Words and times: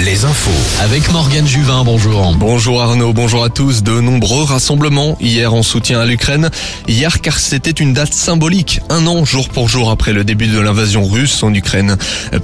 Les 0.00 0.24
infos. 0.24 0.50
Avec 0.82 1.12
Morgane 1.12 1.46
Juvin, 1.46 1.84
bonjour. 1.84 2.34
Bonjour 2.34 2.82
Arnaud, 2.82 3.12
bonjour 3.12 3.44
à 3.44 3.48
tous. 3.48 3.82
De 3.82 4.00
nombreux 4.00 4.44
rassemblements 4.44 5.16
hier 5.20 5.54
en 5.54 5.62
soutien 5.62 6.00
à 6.00 6.04
l'Ukraine. 6.04 6.50
Hier 6.88 7.20
car 7.20 7.38
c'était 7.38 7.70
une 7.70 7.92
date 7.92 8.12
symbolique, 8.12 8.80
un 8.90 9.06
an 9.06 9.24
jour 9.24 9.48
pour 9.48 9.68
jour 9.68 9.90
après 9.90 10.12
le 10.12 10.24
début 10.24 10.48
de 10.48 10.58
l'invasion 10.58 11.04
russe 11.04 11.42
en 11.42 11.54
Ukraine. 11.54 11.96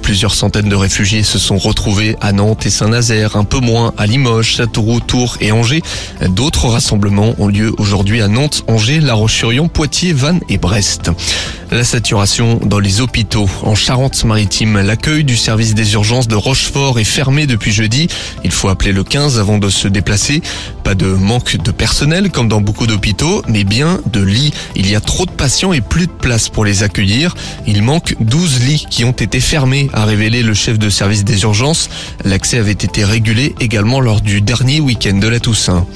Plusieurs 0.03 0.35
centaines 0.35 0.69
de 0.69 0.77
réfugiés 0.77 1.23
se 1.23 1.39
sont 1.39 1.59
retrouvés 1.59 2.17
à 2.21 2.33
Nantes 2.33 2.67
et 2.67 2.71
Saint-Nazaire, 2.71 3.37
un 3.37 3.45
peu 3.45 3.59
moins 3.59 3.93
à 3.99 4.07
Limoges, 4.07 4.57
Châteauroux, 4.57 5.01
Tours 5.01 5.37
et 5.41 5.51
Angers. 5.51 5.83
D'autres 6.29 6.69
rassemblements 6.69 7.35
ont 7.39 7.49
lieu 7.49 7.73
aujourd'hui 7.79 8.23
à 8.23 8.29
Nantes, 8.29 8.65
Angers, 8.69 9.01
La 9.01 9.15
Roche-sur-Yon, 9.15 9.69
Poitiers, 9.69 10.13
Vannes 10.13 10.41
et 10.49 10.59
Brest. 10.59 11.11
La 11.71 11.85
saturation 11.85 12.59
dans 12.65 12.79
les 12.79 13.03
hôpitaux. 13.03 13.49
En 13.63 13.75
Charente-Maritime, 13.75 14.81
l'accueil 14.81 15.23
du 15.23 15.37
service 15.37 15.75
des 15.75 15.93
urgences 15.93 16.27
de 16.27 16.35
Rochefort 16.35 16.99
est 16.99 17.05
fermé 17.05 17.47
depuis 17.47 17.73
jeudi. 17.73 18.09
Il 18.43 18.53
faut 18.53 18.69
appeler 18.69 18.93
le 18.93 19.05
15 19.05 19.39
avant 19.39 19.59
de 19.59 19.69
se 19.69 19.87
déplacer. 19.87 20.41
Pas 20.89 20.95
de 20.95 21.09
manque 21.09 21.59
de 21.59 21.71
personnel 21.71 22.31
comme 22.31 22.49
dans 22.49 22.63
beaucoup 22.63 22.87
d'hôpitaux, 22.87 23.43
mais 23.47 23.65
bien 23.65 24.01
de 24.11 24.23
lits. 24.23 24.55
Il 24.75 24.91
y 24.91 24.97
a 24.97 25.03
trop 25.03 25.27
de 25.27 25.31
patients 25.31 25.75
et 25.75 25.83
plus 25.83 26.07
de 26.07 26.13
place 26.13 26.49
pour 26.49 26.65
les 26.65 26.83
accueillir. 26.83 27.35
Il 27.67 27.83
manque 27.83 28.17
12 28.21 28.61
lits 28.61 28.87
qui 28.89 29.05
ont 29.05 29.13
été 29.13 29.39
fermés, 29.39 29.91
a 29.93 30.07
révélé 30.07 30.43
le 30.43 30.55
chef 30.55 30.79
de 30.79 30.89
service 30.89 31.25
des 31.25 31.43
urgences. 31.43 31.91
L'accès 32.25 32.57
avait 32.57 32.73
été 32.73 33.05
régulé 33.05 33.55
également 33.61 34.01
lors 34.01 34.23
du 34.23 34.41
dernier 34.41 34.81
week-end 34.81 35.19
de 35.19 35.29
la 35.29 35.41
Toussaint. 35.41 35.87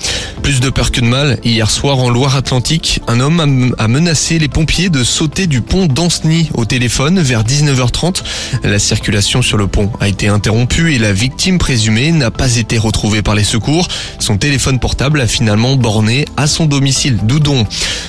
Plus 0.43 0.61
de 0.61 0.69
peur 0.69 0.91
que 0.91 1.01
de 1.01 1.07
mal, 1.07 1.39
hier 1.43 1.71
soir 1.71 1.99
en 1.99 2.11
Loire-Atlantique, 2.11 3.01
un 3.07 3.21
homme 3.21 3.75
a 3.79 3.89
menacé 3.89 4.39
les 4.39 4.49
pompiers 4.49 4.91
de 4.91 5.05
sauter 5.05 5.47
du 5.47 5.63
pont 5.63 5.87
d'Anceny 5.87 6.51
au 6.53 6.67
téléphone 6.67 7.21
vers 7.21 7.45
19h30. 7.45 8.23
La 8.65 8.79
circulation 8.79 9.41
sur 9.41 9.57
le 9.57 9.69
pont 9.69 9.91
a 10.01 10.09
été 10.09 10.29
interrompue 10.29 10.93
et 10.93 10.99
la 10.99 11.15
victime 11.15 11.57
présumée 11.57 12.13
n'a 12.13 12.31
pas 12.31 12.57
été 12.57 12.77
retrouvée 12.77 13.23
par 13.23 13.37
les 13.37 13.45
secours. 13.45 13.89
Son 14.19 14.37
téléphone 14.37 14.81
portable 14.83 15.21
a 15.21 15.29
finalement 15.29 15.77
borné 15.77 16.25
à 16.37 16.49
son 16.49 16.67
domicile 16.67 17.17
d'Oudon. 17.23 17.65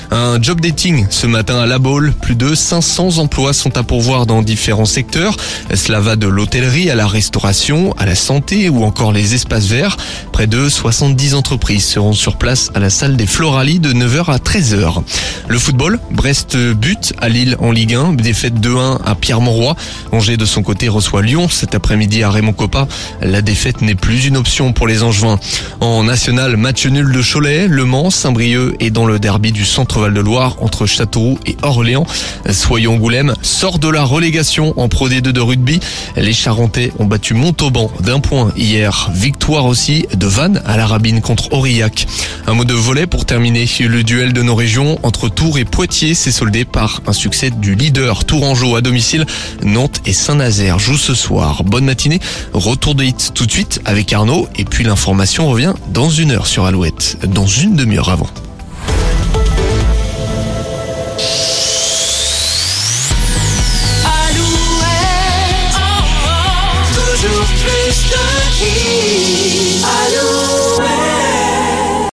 Un 0.09 0.41
job 0.41 0.59
dating 0.59 1.05
ce 1.11 1.27
matin 1.27 1.59
à 1.59 1.67
La 1.67 1.77
Baule. 1.77 2.13
Plus 2.19 2.35
de 2.35 2.55
500 2.55 3.19
emplois 3.19 3.53
sont 3.53 3.77
à 3.77 3.83
pourvoir 3.83 4.25
dans 4.25 4.41
différents 4.41 4.85
secteurs. 4.85 5.37
Cela 5.75 5.99
va 5.99 6.15
de 6.15 6.25
l'hôtellerie 6.25 6.89
à 6.89 6.95
la 6.95 7.05
restauration, 7.05 7.93
à 7.99 8.07
la 8.07 8.15
santé 8.15 8.69
ou 8.69 8.83
encore 8.83 9.11
les 9.11 9.35
espaces 9.35 9.67
verts. 9.67 9.97
Près 10.31 10.47
de 10.47 10.67
70 10.67 11.35
entreprises 11.35 11.85
seront 11.85 12.13
sur 12.13 12.37
place 12.37 12.71
à 12.73 12.79
la 12.79 12.89
salle 12.89 13.17
des 13.17 13.27
Floralies 13.27 13.79
de 13.79 13.93
9h 13.93 14.31
à 14.31 14.37
13h. 14.37 15.03
Le 15.49 15.59
football, 15.59 15.99
Brest 16.09 16.57
but 16.57 17.13
à 17.21 17.29
Lille 17.29 17.55
en 17.59 17.69
Ligue 17.69 17.93
1, 17.93 18.13
défaite 18.13 18.55
2-1 18.55 18.97
à 19.05 19.13
Pierre-Mauroy. 19.13 19.75
Angers 20.11 20.37
de 20.37 20.45
son 20.45 20.63
côté 20.63 20.89
reçoit 20.89 21.21
Lyon 21.21 21.47
cet 21.49 21.75
après-midi 21.75 22.23
à 22.23 22.31
Raymond 22.31 22.53
Coppa. 22.53 22.87
La 23.21 23.43
défaite 23.43 23.83
n'est 23.83 23.93
plus 23.93 24.25
une 24.25 24.37
option 24.37 24.73
pour 24.73 24.87
les 24.87 25.03
Angevins. 25.03 25.39
En 25.79 26.03
national, 26.03 26.57
match 26.63 26.85
nul 26.85 27.11
de 27.11 27.21
Cholet, 27.21 27.67
Le 27.67 27.83
Mans, 27.83 28.09
Saint-Brieuc 28.09 28.77
et 28.79 28.89
dans 28.89 29.05
le 29.05 29.19
derby 29.19 29.51
du 29.51 29.65
Centre-Val 29.65 30.13
de 30.13 30.21
Loire 30.21 30.55
entre 30.61 30.85
Châteauroux 30.85 31.37
et 31.45 31.57
Orléans. 31.61 32.05
Soyons 32.49 32.95
Goulême 32.95 33.33
sort 33.41 33.79
de 33.79 33.89
la 33.89 34.03
relégation 34.03 34.73
en 34.79 34.87
Pro 34.87 35.09
D2 35.09 35.19
de 35.19 35.41
rugby. 35.41 35.81
Les 36.15 36.31
Charentais 36.31 36.93
ont 36.99 37.05
battu 37.05 37.33
Montauban 37.33 37.91
d'un 37.99 38.21
point 38.21 38.53
hier. 38.55 39.11
Victoire 39.13 39.65
aussi 39.65 40.05
de 40.15 40.25
Vannes 40.25 40.61
à 40.65 40.77
la 40.77 40.87
Rabine 40.87 41.19
contre 41.19 41.51
Aurillac. 41.51 42.07
Un 42.47 42.53
mot 42.53 42.63
de 42.63 42.73
volet 42.73 43.07
pour 43.07 43.25
terminer. 43.25 43.67
Le 43.81 44.01
duel 44.01 44.31
de 44.31 44.41
nos 44.41 44.55
régions 44.55 44.97
entre 45.03 45.27
Tours 45.27 45.57
et 45.57 45.65
Poitiers 45.65 46.13
s'est 46.13 46.31
soldé 46.31 46.63
par 46.63 47.01
un 47.07 47.13
succès 47.13 47.49
du 47.49 47.75
leader 47.75 48.23
Tourangeau 48.23 48.77
à 48.77 48.81
domicile. 48.81 49.25
Nantes 49.63 49.99
et 50.05 50.13
Saint-Nazaire 50.13 50.79
jouent 50.79 50.95
ce 50.95 51.13
soir. 51.13 51.65
Bonne 51.65 51.83
matinée. 51.83 52.21
Retour 52.53 52.95
de 52.95 53.03
hit 53.03 53.31
tout 53.35 53.45
de 53.45 53.51
suite 53.51 53.81
avec 53.83 54.13
Arnaud. 54.13 54.47
Et 54.55 54.63
puis 54.63 54.85
l'information 54.85 55.49
revient 55.49 55.73
dans 55.89 56.09
une 56.09 56.31
heure 56.31 56.47
sur 56.53 56.65
Alouette. 56.65 57.17
Dans 57.33 57.47
une 57.47 57.75
demi-heure 57.75 58.09
avant. 58.09 58.29